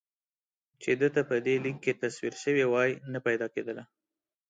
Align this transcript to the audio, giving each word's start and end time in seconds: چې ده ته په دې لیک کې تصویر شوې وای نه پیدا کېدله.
چې 0.81 0.91
ده 0.99 1.07
ته 1.15 1.21
په 1.29 1.35
دې 1.45 1.55
لیک 1.63 1.77
کې 1.83 1.99
تصویر 2.01 2.33
شوې 2.43 2.65
وای 2.69 2.91
نه 3.13 3.19
پیدا 3.27 3.47
کېدله. 3.53 3.83